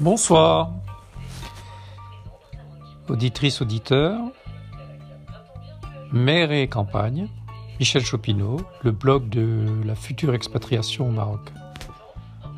[0.00, 0.72] Bonsoir,
[3.10, 4.18] auditrices, auditeurs,
[6.10, 7.28] maire et campagne,
[7.78, 11.52] Michel Chopineau, le blog de la future expatriation au Maroc.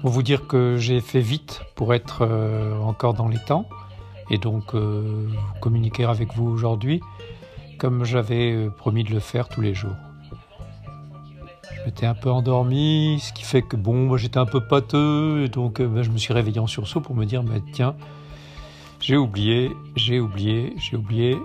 [0.02, 3.68] Pour vous dire que j'ai fait vite pour être euh, encore dans les temps
[4.30, 5.26] et donc euh,
[5.60, 7.00] communiquer avec vous aujourd'hui
[7.76, 9.96] comme j'avais euh, promis de le faire tous les jours.
[11.82, 15.48] Je m'étais un peu endormi, ce qui fait que bon, j'étais un peu pâteux, et
[15.48, 17.96] donc euh, ben, je me suis réveillé en sursaut pour me dire, mais tiens,
[19.00, 21.36] j'ai oublié, j'ai oublié, j'ai oublié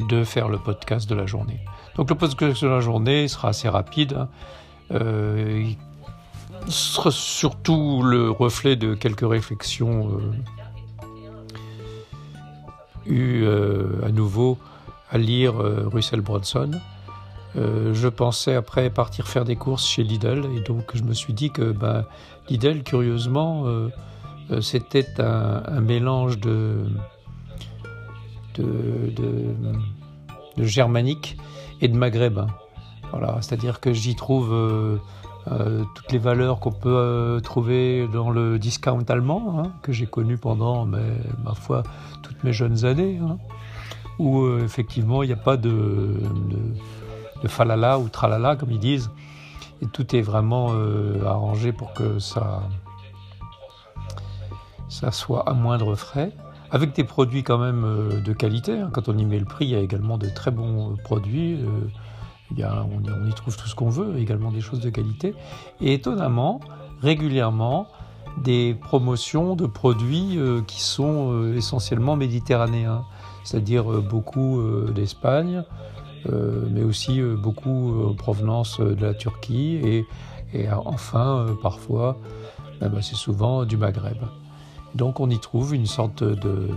[0.00, 1.60] de faire le podcast de la journée.
[1.94, 4.12] Donc le podcast de la journée sera assez rapide.
[4.12, 4.28] Hein.
[4.90, 5.64] Euh,
[6.66, 10.30] il sera surtout le reflet de quelques réflexions euh,
[13.06, 13.46] eues
[14.04, 14.58] à nouveau
[15.10, 16.72] à lire Russell Bronson.
[17.56, 21.32] Euh, je pensais après partir faire des courses chez Lidl et donc je me suis
[21.32, 22.04] dit que ben,
[22.50, 23.88] Lidl, curieusement, euh,
[24.50, 26.86] euh, c'était un, mélange de,
[28.58, 29.54] de,
[30.58, 31.38] germanique
[31.80, 32.48] et de maghrébin.
[33.10, 34.52] Voilà, c'est-à-dire que j'y trouve
[35.94, 40.86] toutes les valeurs qu'on peut trouver dans le discount allemand, hein, que j'ai connu pendant,
[40.86, 41.84] ma foi,
[42.22, 43.38] toutes mes jeunes années, hein,
[44.18, 46.20] où effectivement il n'y a pas de,
[47.42, 49.10] de falala ou tralala, comme ils disent.
[49.82, 52.62] Et tout est vraiment euh, arrangé pour que ça,
[54.88, 56.32] soit à moindre frais,
[56.70, 58.78] avec des produits quand même euh, de qualité.
[58.78, 58.90] Hein.
[58.92, 61.58] Quand on y met le prix, il y a également de très bons euh, produits.
[62.52, 65.34] On, y trouve tout ce qu'on veut, également des choses de qualité.
[65.80, 66.60] Et étonnamment,
[67.02, 67.88] régulièrement,
[68.42, 73.02] des promotions de produits qui sont essentiellement méditerranéens,
[73.42, 74.62] c'est-à-dire beaucoup
[74.94, 75.64] d'Espagne,
[76.70, 79.80] mais aussi euh, beaucoup en provenance de la Turquie
[80.54, 82.16] et, enfin, euh, parfois,
[82.80, 84.18] ben, c'est souvent du Maghreb.
[84.94, 86.70] Donc on y trouve une sorte de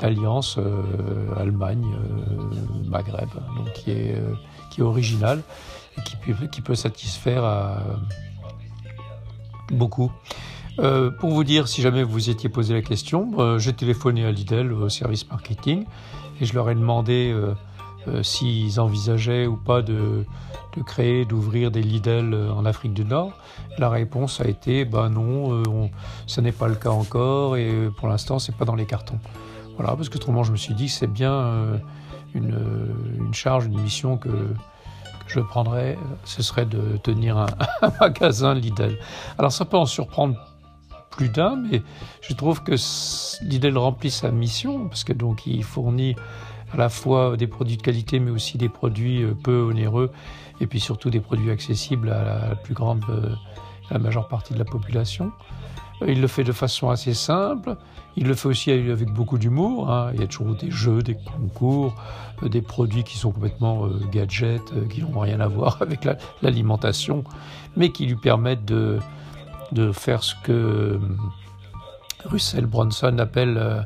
[0.00, 0.82] d'alliance euh,
[1.36, 4.32] Allemagne-Maghreb, euh, qui est, euh,
[4.70, 5.42] qui est originale
[5.98, 6.16] et qui
[6.50, 7.82] qui peut satisfaire à
[9.70, 10.10] beaucoup.
[10.78, 14.32] Euh, pour vous dire, si jamais vous étiez posé la question, euh, j'ai téléphoné à
[14.32, 15.84] Lidl au service marketing
[16.40, 17.34] et je leur ai demandé
[18.06, 20.24] euh, euh, s'ils envisageaient ou pas de,
[20.86, 23.32] créer, d'ouvrir des Lidl en Afrique du Nord.
[23.78, 25.88] La réponse a été bah non, euh,
[26.26, 29.18] ce n'est pas le cas encore et pour l'instant c'est pas dans les cartons.
[29.76, 31.76] Voilà, parce que autrement je me suis dit que c'est bien euh,
[32.34, 37.46] une, charge, une mission que, que je prendrais, ce serait de tenir un,
[37.82, 38.98] un magasin Lidl.
[39.38, 40.36] Alors ça peut en surprendre
[41.10, 41.82] plus d'un, mais
[42.22, 42.74] je trouve que
[43.42, 46.14] Lidl remplit sa mission parce que donc il fournit
[46.72, 50.10] à la fois des produits de qualité, mais aussi des produits euh, peu onéreux,
[50.60, 53.34] et puis surtout des produits accessibles à la plus grande, euh,
[53.90, 55.32] la majeure partie de la population.
[56.02, 57.76] Euh, il le fait de façon assez simple.
[58.16, 59.90] Il le fait aussi avec beaucoup d'humour.
[59.90, 60.10] Hein.
[60.14, 61.94] Il y a toujours des jeux, des concours,
[62.42, 66.06] des produits qui sont complètement gadgets, qui n'ont rien à voir avec
[66.42, 67.32] l'alimentation, la,
[67.76, 68.98] mais qui lui permettent de
[69.92, 70.98] faire ce que
[72.24, 73.80] Russell Bronson appelle euh,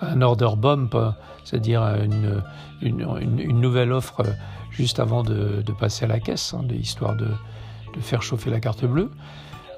[0.00, 0.96] un order bump,
[1.44, 2.42] c'est-à-dire une,
[2.82, 4.22] une, une, nouvelle offre
[4.70, 8.84] juste avant de, passer à la caisse, hein, histoire de, de, faire chauffer la carte
[8.84, 9.10] bleue.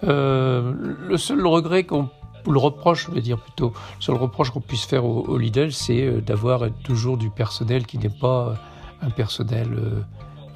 [0.04, 0.72] Euh,
[1.08, 2.08] le seul regret qu'on
[2.48, 6.06] le reproche, je vais dire plutôt, le seul reproche qu'on puisse faire au, Lidl, c'est
[6.06, 8.54] euh, d'avoir toujours du personnel qui n'est pas
[9.02, 10.00] un personnel euh,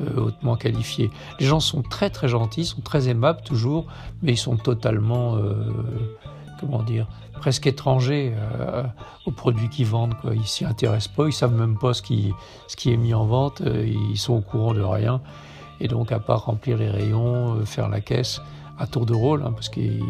[0.01, 1.11] euh, hautement qualifié.
[1.39, 3.87] Les gens sont très très gentils, sont très aimables toujours,
[4.23, 5.71] mais ils sont totalement, euh,
[6.61, 7.07] comment dire,
[7.41, 8.85] presque étrangers euh,
[9.27, 10.15] aux produits qu'ils vendent.
[10.21, 10.35] Quoi.
[10.35, 12.33] Ils s'y intéressent pas, ils savent même pas ce qui,
[12.87, 15.21] est mis en vente, euh, ils sont au courant de rien.
[15.81, 18.41] Et donc, à part remplir les rayons, euh, faire la caisse,
[18.79, 20.03] à tour de rôle, hein, parce qu'ils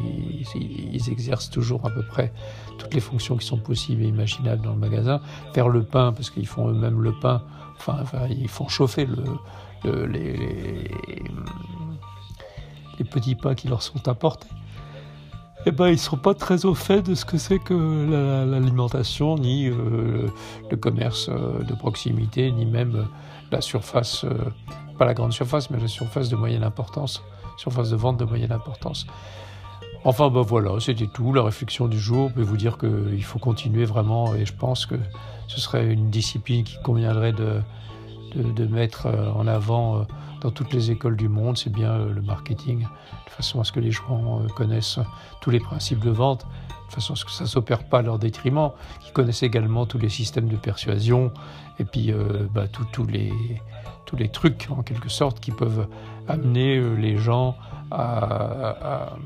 [0.54, 2.32] ils exercent toujours à peu près
[2.78, 5.20] toutes les fonctions qui sont possibles et imaginables dans le magasin.
[5.52, 7.42] Faire le pain, parce qu'ils font eux-mêmes le pain,
[7.76, 9.24] enfin, ils font chauffer le,
[9.84, 10.90] le, les, les,
[12.98, 14.48] les, petits pains qui leur sont apportés.
[15.66, 17.72] Eh ben, ils sont pas très au fait de ce que c'est que
[18.44, 20.28] l'alimentation, ni euh,
[20.70, 23.06] le commerce euh, de proximité, ni même
[23.50, 24.34] la surface, euh,
[24.98, 27.22] pas la grande surface, mais la surface de moyenne importance,
[27.56, 29.06] surface de vente de moyenne importance.
[30.04, 32.28] Enfin, ben voilà, c'était tout, la réflexion du jour.
[32.28, 34.96] Je peux vous dire qu'il faut continuer vraiment, et je pense que
[35.48, 37.62] ce serait une discipline qui conviendrait de,
[38.34, 40.04] de mettre en avant
[40.44, 43.80] dans toutes les écoles du monde, c'est bien le marketing, de façon à ce que
[43.80, 44.98] les gens connaissent
[45.40, 46.46] tous les principes de vente,
[46.88, 48.70] de façon à ce que ça ne s'opère pas à leur détriment,
[49.00, 51.32] qui connaissent également tous les systèmes de persuasion,
[51.78, 53.32] et puis euh, bah, tous les,
[54.04, 55.88] tous les trucs, en quelque sorte, qui peuvent
[56.28, 57.56] amener les gens
[57.90, 59.16] à,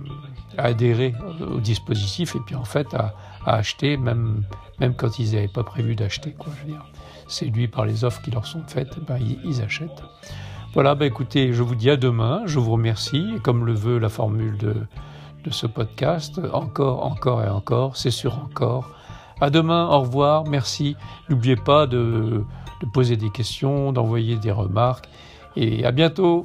[0.57, 3.15] adhérer au dispositif et puis en fait à,
[3.45, 4.45] acheter, même,
[4.79, 6.37] même quand ils n'avaient pas prévu d'acheter.
[6.41, 6.85] Je veux dire.
[7.29, 10.03] Séduits par les offres qui leur sont faites, ben, ils, achètent.
[10.75, 14.11] Voilà, ben, écoutez, je vous dis à demain, je vous remercie, comme le veut la
[14.11, 14.75] formule de,
[15.45, 18.91] de ce podcast, encore, encore et encore, c'est sur encore.
[19.41, 20.95] À demain, au revoir, merci.
[21.31, 22.45] N'oubliez pas de
[22.93, 25.09] poser des questions, d'envoyer des remarques,
[25.57, 26.43] et à bientôt.